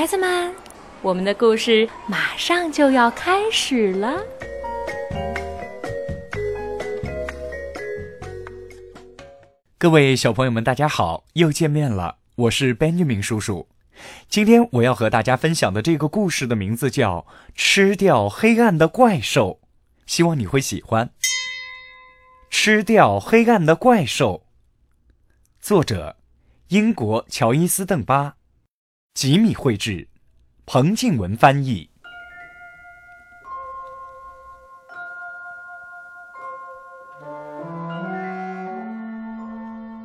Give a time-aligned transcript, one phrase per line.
[0.00, 0.54] 孩子们，
[1.02, 4.18] 我们的故事马上就要开始了。
[9.76, 13.68] 各位小朋友们，大家好，又见面了，我是 Benjamin 叔叔。
[14.26, 19.60] 今天我要和大家分享的这个故事的名字叫《吃掉黑暗的怪兽》，
[20.06, 21.10] 希望你会喜欢。
[22.48, 24.46] 吃掉黑暗的怪兽，
[25.60, 26.16] 作者：
[26.68, 28.36] 英国乔伊斯·邓巴，
[29.12, 30.08] 吉米绘制，
[30.66, 31.90] 彭静文翻译。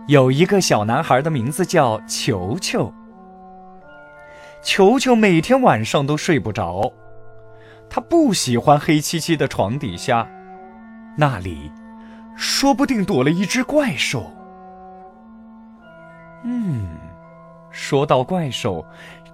[0.08, 2.92] 有一个小男孩的名字叫球球。
[4.62, 6.92] 球球每天晚上都睡不着，
[7.88, 10.28] 他不喜欢黑漆漆的床底下，
[11.16, 11.72] 那里
[12.36, 14.32] 说不定躲了一只怪兽。
[16.44, 16.90] 嗯，
[17.76, 18.86] 说到怪兽，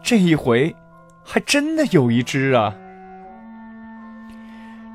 [0.01, 0.75] 这一回
[1.23, 2.73] 还真的有一只啊！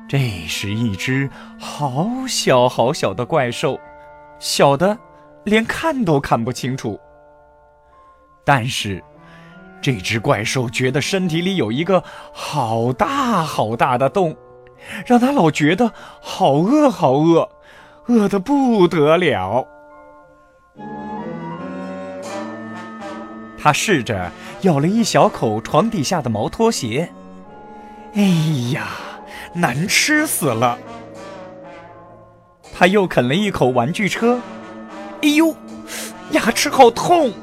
[0.09, 3.79] 这是一只好小好小的怪兽，
[4.37, 4.97] 小的。
[5.45, 6.99] 连看都看不清楚。
[8.43, 9.01] 但是，
[9.81, 14.35] 这只怪兽觉得身体里有一个好大好大的洞，
[15.05, 17.49] 让它老觉得好饿好饿，
[18.07, 19.65] 饿得不得了。
[23.57, 27.09] 他试着咬了一小口床底下的毛拖鞋，
[28.13, 28.21] 哎
[28.71, 28.87] 呀，
[29.53, 30.77] 难吃死了！
[32.73, 34.39] 他又啃了一口玩具车。
[35.23, 35.55] 哎呦，
[36.31, 37.33] 牙齿好痛！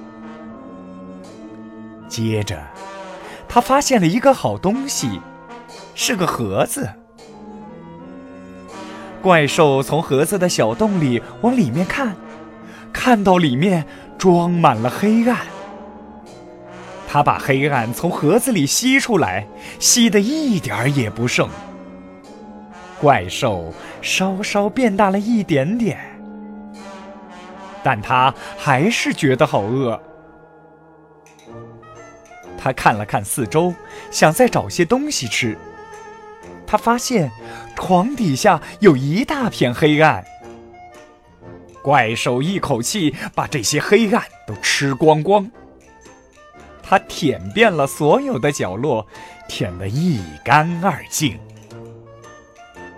[2.09, 2.63] 接着，
[3.49, 5.21] 他发现了一个好东西，
[5.95, 6.89] 是个盒子。
[9.21, 12.15] 怪兽从盒子的小洞里往里面看，
[12.93, 13.85] 看到里面
[14.17, 15.39] 装满了黑暗。
[17.15, 19.47] 他把黑暗从盒子里吸出来，
[19.79, 21.49] 吸得一点儿也不剩。
[23.01, 25.97] 怪兽稍稍变大了一点点。
[27.85, 30.03] 但他还是觉得好饿。
[32.59, 33.73] 他看了看四周，
[34.11, 35.57] 想再找些东西吃。
[36.67, 37.31] 他发现
[37.77, 40.25] 床底下有一大片黑暗。
[41.81, 45.49] 怪兽一口气把这些黑暗都吃光光。
[46.95, 49.05] 他舔遍了所有的角落，
[49.49, 51.37] 舔得一干二净。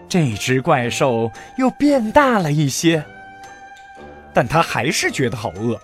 [0.07, 3.03] 这只怪兽又变大了一些。
[4.35, 5.81] 但他还是觉得好饿，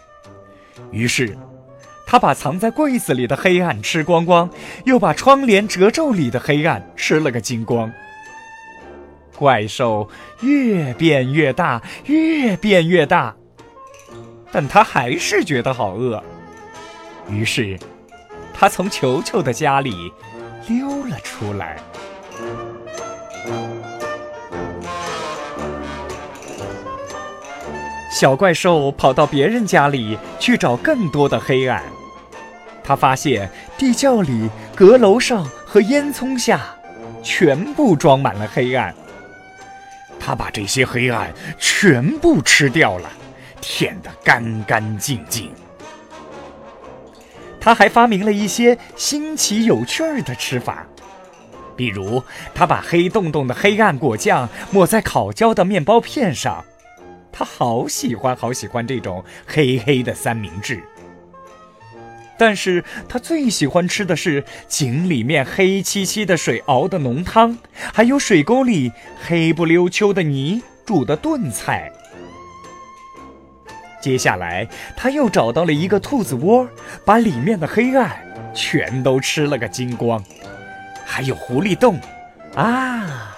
[0.90, 1.34] 于是，
[2.06, 4.50] 他把藏在柜子里的黑暗吃光光，
[4.84, 7.90] 又把窗帘褶皱里的黑暗吃了个精光。
[9.38, 10.06] 怪兽
[10.42, 13.34] 越变越大，越变越大，
[14.52, 16.22] 但他还是觉得好饿，
[17.30, 17.78] 于是，
[18.54, 20.12] 他从球球的家里
[20.68, 21.76] 溜了出来。
[28.10, 31.82] 小怪兽跑到别人家里去找更多的黑暗，
[32.84, 36.60] 他发现地窖里、阁楼上和烟囱下
[37.22, 38.94] 全部装满了黑暗。
[40.20, 43.10] 他把这些黑暗全部吃掉了，
[43.60, 45.50] 舔得干干净净。
[47.64, 50.84] 他还发明了一些新奇有趣儿的吃法，
[51.76, 52.20] 比如
[52.52, 56.64] 他把黑洞洞的黑暗果酱抹在烤焦的面包片上。
[57.30, 60.82] 他好喜欢，好喜欢这种黑黑的三明治。
[62.36, 67.56] 但是他最喜欢吃的是井里面黑漆漆的水熬的浓汤，
[67.94, 68.90] 还有水沟里
[69.22, 71.92] 黑不溜秋的泥煮的炖菜。
[74.02, 76.68] 接下来，他又找到了一个兔子窝，
[77.04, 78.10] 把里面的黑暗
[78.52, 80.22] 全都吃了个精光。
[81.06, 82.00] 还有狐狸洞，
[82.56, 83.36] 啊，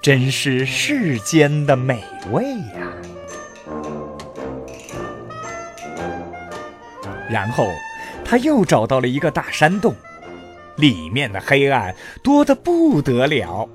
[0.00, 2.86] 真是世间的美味呀！
[7.28, 7.68] 然后，
[8.24, 9.96] 他又找到了一个大山洞，
[10.76, 11.92] 里面的黑暗
[12.22, 13.68] 多得不得了。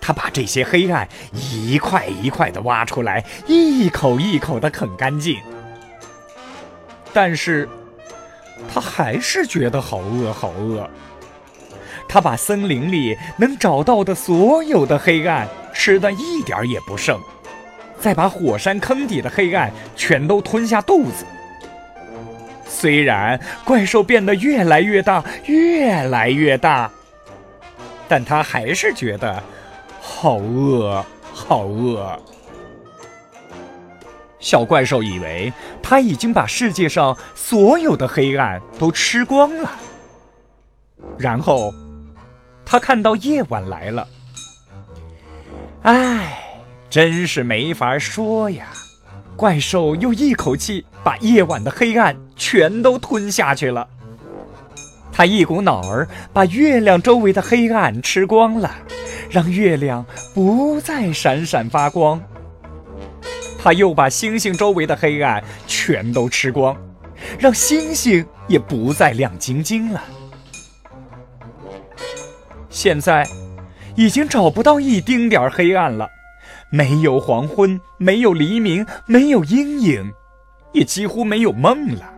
[0.00, 5.38] 他把这些黑暗一块一块的挖出来，一口一口的啃干净。
[7.20, 7.68] 但是，
[8.72, 10.88] 他还是觉得好饿，好饿。
[12.08, 17.20] 他把森林里能找到的所有的黑暗吃的一点也不剩，
[17.98, 21.26] 再把火山坑底的黑暗全都吞下肚子。
[22.68, 26.88] 虽然怪兽变得越来越大，越来越大，
[28.06, 29.42] 但他还是觉得
[30.00, 31.04] 好饿，
[31.34, 32.16] 好饿。
[34.48, 35.52] 小怪兽以为
[35.82, 39.70] 他已经把世界上所有的黑暗都吃光了，
[41.18, 41.70] 然后，
[42.64, 44.08] 他看到夜晚来了。
[45.82, 46.42] 唉，
[46.88, 48.68] 真是没法说呀！
[49.36, 53.86] 怪兽又一口气把夜晚的黑暗全都吞下去了。
[55.12, 58.74] 他一股脑儿把月亮周围的黑暗吃光了，
[59.28, 62.18] 让月亮不再闪闪发光。
[63.58, 66.76] 他又把星星周围的黑暗全都吃光，
[67.38, 70.02] 让星星也不再亮晶晶了。
[72.70, 73.26] 现在，
[73.96, 76.08] 已经找不到一丁点儿黑暗了，
[76.70, 80.12] 没有黄昏，没有黎明，没有阴影，
[80.72, 82.14] 也几乎没有梦了。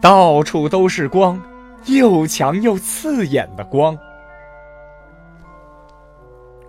[0.00, 1.40] 到处都是光，
[1.84, 3.96] 又强又刺眼的光。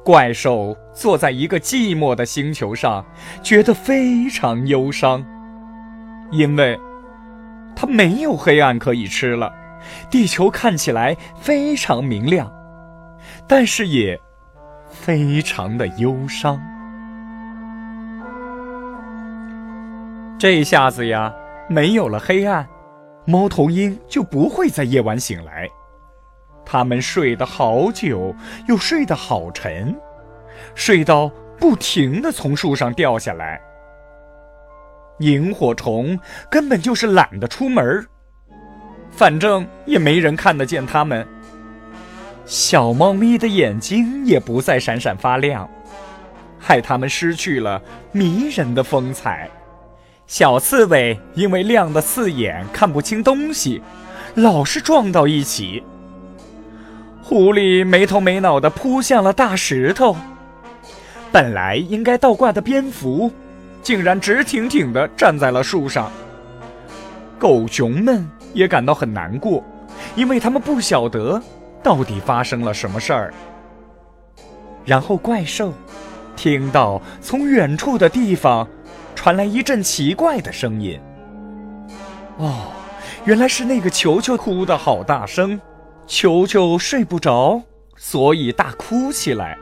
[0.07, 3.05] 怪兽坐在一个寂寞的星球上，
[3.43, 5.21] 觉得非常忧伤，
[6.31, 6.79] 因为，
[7.75, 9.53] 它没有黑暗可以吃了。
[10.09, 12.49] 地球看起来非常明亮。
[13.49, 14.17] 但是也
[14.89, 16.57] 非常的忧伤。
[20.39, 21.33] 这下子呀，
[21.67, 22.65] 没有了黑暗，
[23.25, 25.69] 猫头鹰就不会在夜晚醒来。
[26.69, 28.35] 它们睡得好久，
[28.67, 29.95] 又睡得好沉，
[30.75, 33.61] 睡到不停的从树上掉下来。
[35.19, 36.19] 萤火虫
[36.51, 38.05] 根本就是懒得出门
[39.09, 41.25] 反正也没人看得见它们。
[42.45, 45.69] 小猫咪的眼睛也不再闪闪发亮，
[46.59, 47.81] 害它们失去了
[48.11, 49.49] 迷人的风采。
[50.27, 53.81] 小刺猬因为亮得刺眼，看不清东西，
[54.35, 55.81] 老是撞到一起。
[57.27, 60.15] 狐狸没头没脑地扑向了大石头，
[61.29, 63.29] 本来应该倒挂的蝙蝠，
[63.83, 66.09] 竟然直挺挺地站在了树上。
[67.37, 69.61] 狗熊们也感到很难过，
[70.15, 71.41] 因为他们不晓得。
[71.83, 73.33] 到底发生了什么事儿？
[74.85, 75.73] 然后怪兽
[76.35, 78.65] 听到从远处的地方
[79.15, 80.97] 传来一阵奇怪的声音。
[82.37, 82.71] 哦，
[83.25, 85.59] 原来是那个球球哭得好大声，
[86.07, 87.61] 球球睡不着，
[87.95, 89.57] 所以大哭起来。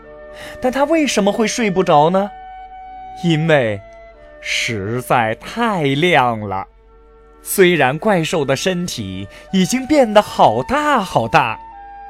[0.61, 2.29] 但他为什么会睡不着呢？
[3.23, 3.81] 因为
[4.39, 6.65] 实在太亮了。
[7.41, 11.59] 虽然怪兽的身体已经变得好大好大。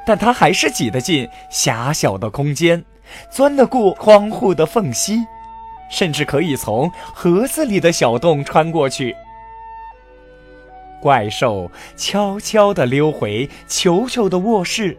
[0.07, 2.85] 但它还是挤得进狭小的空间，
[3.31, 5.25] 钻得过窗户的缝隙，
[5.89, 9.15] 甚至可以从盒子里的小洞穿过去。
[11.01, 14.97] 怪兽悄悄地溜回球球的卧室，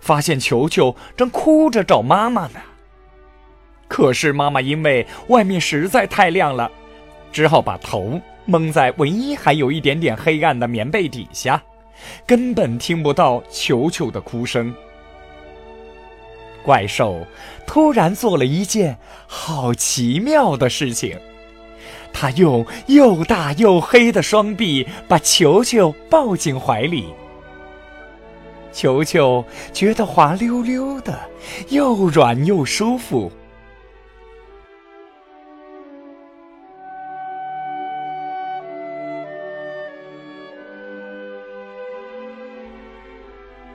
[0.00, 2.60] 发现球球正哭着找妈妈呢。
[3.86, 6.70] 可是妈妈因为外面实在太亮了，
[7.32, 11.62] 只好把头蒙在唯一还有一点点黑暗的棉被底下。
[12.24, 14.72] 根本听不到球球的哭声。
[16.62, 17.26] 怪兽
[17.66, 18.96] 突然做了一件
[19.26, 21.18] 好奇妙的事情，
[22.20, 27.14] 他用又大又黑的双臂把球球抱进怀里。
[28.72, 31.16] 球球觉得滑溜溜的，
[31.68, 33.30] 又软又舒服。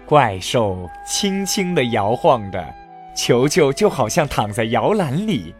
[0.05, 2.62] 怪兽轻轻地摇晃着，
[3.15, 5.55] 球球就好像躺在摇篮里。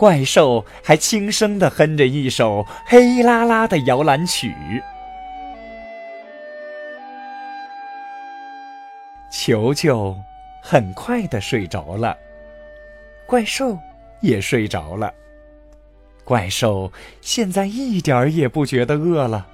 [0.00, 4.50] 怪兽还轻声地哼着一首黑啦啦的摇篮曲。
[9.30, 10.16] 球球
[10.62, 12.16] 很快地睡着了，
[13.26, 13.78] 怪兽
[14.22, 15.12] 也睡着了。
[16.24, 16.90] 怪兽
[17.20, 19.46] 现在一点儿也不觉得饿了。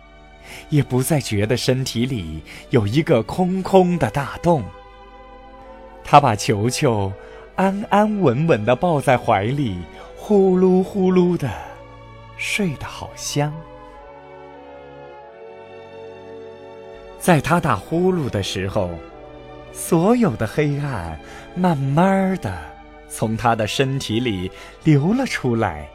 [0.68, 4.62] 也不再觉得身体里有一个空空的大洞。
[6.04, 7.12] 他把球球
[7.56, 9.76] 安安稳稳地抱在怀里，
[10.28, 11.48] 呼噜呼噜的
[12.36, 13.54] 睡得好香。
[17.20, 18.90] 在他打呼噜的时候，
[19.72, 21.16] 所有的黑暗
[21.54, 22.52] 慢慢的
[23.08, 24.50] 从他的身体里
[24.82, 25.88] 流了出来，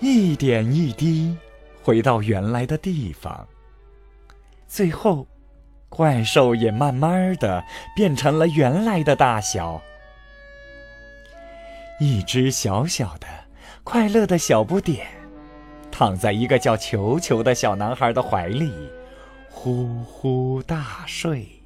[0.00, 1.34] 一点一滴
[1.82, 3.48] 回到原来的地方。
[4.66, 5.26] 最后，
[5.88, 7.64] 怪兽也慢慢的
[7.96, 9.80] 变成了原来的大小。
[11.98, 13.26] 一只小小的、
[13.90, 15.06] 快乐的小不点，
[15.90, 18.70] 躺在一个叫球球的小男孩的怀里，
[19.48, 21.57] 呼呼大睡。